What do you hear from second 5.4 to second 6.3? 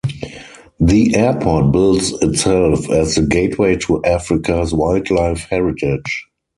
Heritage".